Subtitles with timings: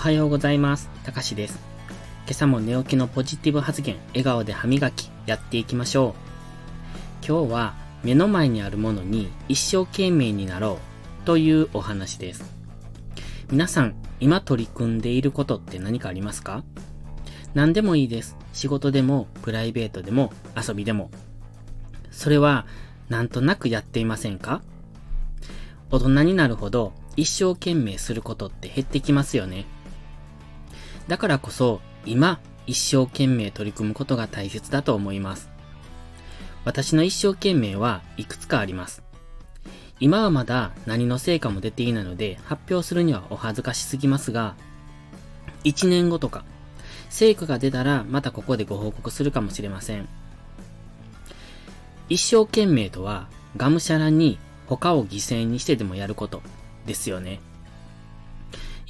[0.00, 0.88] はようございます。
[1.04, 1.58] たかしです。
[2.24, 6.14] 今朝も寝起きのポジティブ発言、笑顔で歯磨き、やっていきましょ
[7.22, 7.26] う。
[7.26, 10.78] 今日は目の前にあるものに一生懸命になろ
[11.22, 12.50] うというお話です。
[13.50, 16.64] 皆さん、今取り組んでいることって何かありますか？
[17.52, 18.38] 何でもいいです。
[18.54, 21.10] 仕事でも、プライベートでも、遊びでも。
[22.10, 22.66] それは、
[23.10, 24.62] なんとなくやっていませんか？
[25.90, 29.66] 大人になるほど一生懸命することって減ってきますよね。
[31.10, 32.38] だからこそ、今、
[32.68, 35.50] 一生懸命取り組むことが大切だと思います。
[36.64, 39.02] 私の一生懸命はいくつかあります。
[39.98, 44.54] 今はまだ何の成果も出ていないので発表するにはお恥ずかしすぎますが、
[45.64, 46.44] 1年後とか、
[47.08, 50.08] 成果が出たらまたここでご報告するかもしれません。
[52.08, 54.38] 一生懸命とは、がむしゃらに
[54.68, 56.40] 他を犠牲にしてでもやること
[56.86, 57.40] ですよね。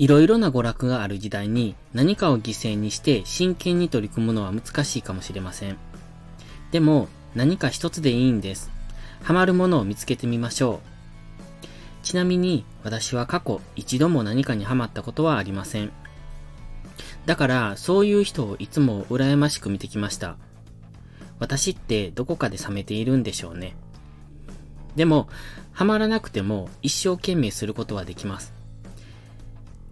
[0.00, 5.76] いろいろな娯楽がある時代に何かを犠牲にして真剣に取り組むのは難しいかもしれません。
[6.70, 8.70] でも何か一つでいいんです。
[9.22, 11.66] ハマるものを見つけてみましょう。
[12.02, 15.92] ちなみに私は過去一度も何かにハマったことはありません。
[17.26, 20.38] だからそういう人をいつも羨ましく見てきました。
[21.40, 23.76] 私ってどこかで冷めているんでしょうね。
[24.96, 25.28] でも、
[25.72, 28.59] ハマらなくても一生懸命することはできます。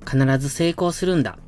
[0.09, 1.39] 必ず成功するんだ。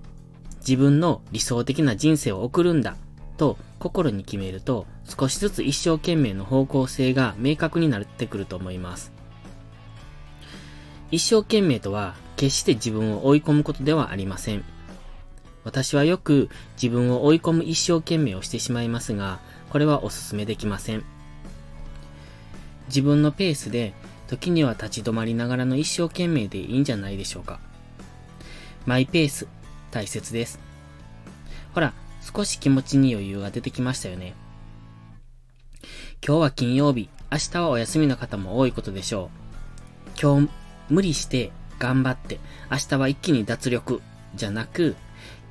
[0.60, 2.96] 自分の理想的な人生を送るんだ。
[3.38, 9.12] と心に決めると少しずつ一生懸命の方向性が明確になってくると思います。
[11.10, 14.64] 一生懸命とは決して自分を追い込むことではありません。
[15.64, 16.50] 私はよく
[16.80, 21.04] 自分を追い込む一生懸命をしてしまいますが、これはお勧めできません。
[22.88, 23.94] 自分のペースで
[24.26, 27.69] 時には立ち止まりながらの一生懸命でいいんじゃないでしょうか。
[28.86, 29.46] マイペース、
[29.90, 30.58] 大切です。
[31.74, 31.92] ほら、
[32.34, 34.34] 少し気持ちに余裕が出てきましたよね。
[36.26, 39.30] 今日は金曜日、明日はお休みの方も多いことでしょ
[40.16, 40.20] う。
[40.20, 40.50] 今日、
[40.88, 42.40] 無理して、頑張って、
[42.70, 44.02] 明日は一気に脱力、
[44.34, 44.96] じゃなく、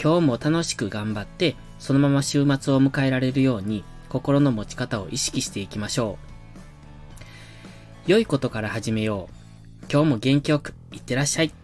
[0.02, 6.18] 今日も楽しく頑張って、そのまま週末を迎えられるように、心の持ち方を意識していきましょ
[8.08, 8.12] う。
[8.12, 9.86] 良いことから始めよう。
[9.92, 11.59] 今日も元気よく、いってらっしゃい。